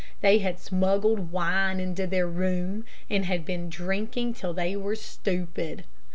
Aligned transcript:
They 0.21 0.39
had 0.39 0.57
smuggled 0.59 1.31
wine 1.31 1.79
into 1.79 2.07
their 2.07 2.25
room 2.25 2.85
and 3.07 3.25
had 3.25 3.45
been 3.45 3.69
drinking 3.69 4.33
till 4.33 4.51
they 4.51 4.75
were 4.75 4.95
stupid. 4.95 5.83